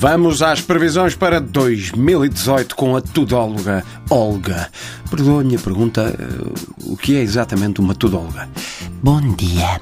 [0.00, 4.70] Vamos às previsões para 2018 com a tudóloga Olga.
[5.10, 8.48] Perdoa a minha pergunta, eh, o que é exatamente uma tudóloga?
[9.02, 9.80] Bom dia.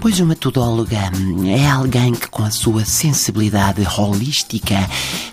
[0.00, 0.98] Pois uma tudóloga
[1.46, 4.74] é alguém que, com a sua sensibilidade holística,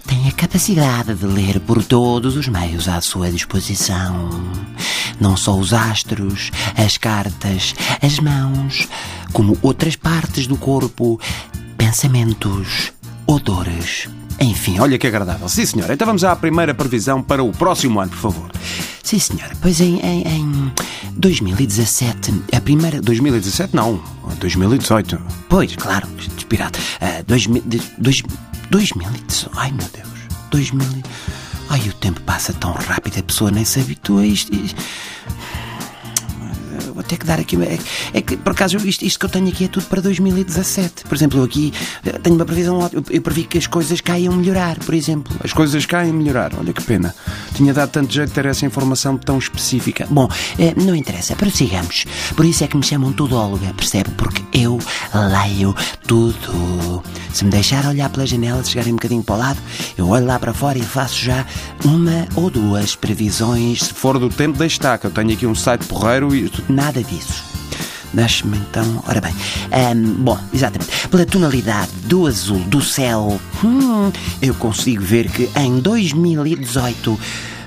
[0.06, 4.30] tem a capacidade de ler por todos os meios à sua disposição.
[5.20, 8.88] Não só os astros, as cartas, as mãos,
[9.34, 11.20] como outras partes do corpo,
[11.76, 12.94] pensamentos,
[13.32, 14.10] odores.
[14.40, 15.48] Enfim, olha que agradável.
[15.48, 15.94] Sim, senhora.
[15.94, 18.52] Então vamos à primeira previsão para o próximo ano, por favor.
[19.04, 19.54] Sim, senhora.
[19.62, 20.72] Pois em, em, em
[21.14, 23.02] 2017, a primeira.
[23.02, 24.02] 2017 não,
[24.40, 25.22] 2018.
[25.48, 26.78] Pois, claro, inspirado.
[27.02, 27.64] Uh, 2000,
[27.98, 28.22] dois,
[28.70, 29.52] 2018.
[29.56, 30.10] Ai meu Deus.
[30.50, 30.88] 2000.
[31.70, 34.54] Ai, o tempo passa tão rápido, a pessoa nem se habitua a isto.
[34.54, 34.76] isto
[37.02, 37.58] vou ter que dar aqui.
[37.64, 37.80] É,
[38.14, 41.04] é que, por acaso, isto, isto, que eu tenho aqui é tudo para 2017.
[41.04, 41.74] Por exemplo, eu aqui
[42.06, 42.90] eh, tenho uma previsão.
[42.94, 45.36] Eu, eu previ que as coisas caiam melhorar, por exemplo.
[45.44, 47.14] As coisas caem melhorar, olha que pena.
[47.54, 50.08] Tinha dado tanto jeito de ter essa informação tão específica.
[50.10, 52.06] Bom, eh, não interessa, prossigamos.
[52.36, 54.10] Por isso é que me chamam tudóloga, percebe?
[54.12, 54.80] Porque eu
[55.14, 55.76] leio
[56.08, 57.04] tudo.
[57.34, 59.60] Se me deixar olhar pela janela, se chegarem um bocadinho para o lado,
[59.98, 61.46] eu olho lá para fora e faço já
[61.86, 63.80] uma ou duas previsões.
[63.80, 66.52] Se for do tempo da estaca, eu tenho aqui um site porreiro e.
[66.70, 67.52] Nada disso.
[68.14, 69.04] Deixe-me então.
[69.08, 69.34] Ora bem.
[69.96, 71.08] Um, bom, exatamente.
[71.08, 77.18] Pela tonalidade do azul do céu, hum, eu consigo ver que em 2018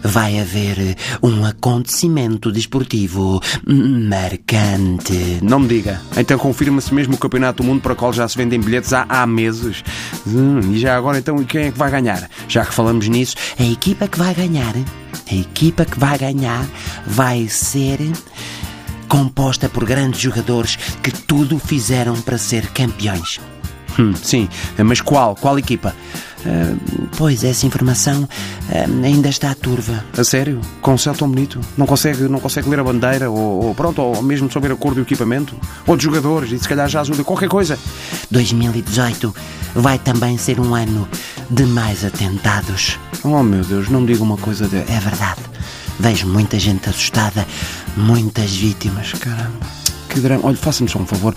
[0.04, 5.40] vai haver um acontecimento desportivo marcante.
[5.42, 6.00] Não me diga.
[6.16, 9.06] Então confirma-se mesmo o Campeonato do Mundo para o qual já se vendem bilhetes há,
[9.08, 9.82] há meses.
[10.26, 12.28] Hum, e já agora, então, quem é que vai ganhar?
[12.46, 14.74] Já que falamos nisso, a equipa que vai ganhar,
[15.30, 16.66] a equipa que vai ganhar
[17.06, 17.98] vai ser
[19.14, 23.40] composta por grandes jogadores que tudo fizeram para ser campeões.
[23.96, 25.36] Hum, sim, mas qual?
[25.36, 25.94] Qual equipa?
[26.44, 30.04] Uh, pois, essa informação uh, ainda está turva.
[30.18, 30.60] A sério?
[30.80, 31.60] Com um céu tão bonito?
[31.78, 33.30] Não consegue, não consegue ler a bandeira?
[33.30, 35.56] Ou, ou pronto, ou mesmo saber a cor do equipamento?
[35.86, 36.50] Ou de jogadores?
[36.50, 37.78] E se calhar já ajuda qualquer coisa?
[38.32, 39.32] 2018
[39.76, 41.08] vai também ser um ano
[41.48, 42.98] de mais atentados.
[43.22, 44.78] Oh meu Deus, não me diga uma coisa de...
[44.78, 45.40] É verdade.
[45.98, 47.46] Vejo muita gente assustada,
[47.96, 49.12] muitas vítimas.
[49.12, 49.66] Caramba,
[50.08, 50.46] que drama.
[50.46, 51.34] Olha, faça-me só um favor.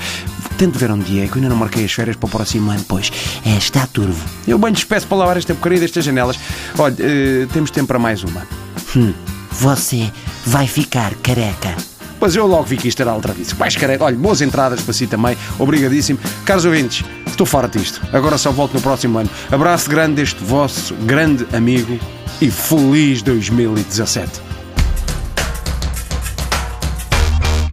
[0.58, 2.84] Tente ver onde é, que eu ainda não marquei as férias para o próximo ano.
[2.88, 3.12] Pois,
[3.46, 4.24] é, está turvo.
[4.48, 6.40] Eu bem despeço para lavar esta porcaria destas janelas.
[6.78, 8.48] Olha, uh, temos tempo para mais uma.
[8.96, 9.14] Hum,
[9.52, 10.12] você
[10.46, 11.76] vai ficar careca.
[12.20, 13.56] Pois eu logo vi que isto era aldrabice.
[13.56, 14.04] Mais careca.
[14.04, 15.38] Olha, boas entradas para si também.
[15.60, 16.20] Obrigadíssimo.
[16.46, 18.02] Caros ouvintes, estou fora disto.
[18.12, 19.30] Agora só volto no próximo ano.
[19.52, 22.00] Abraço grande deste vosso grande amigo
[22.42, 24.47] e feliz 2017.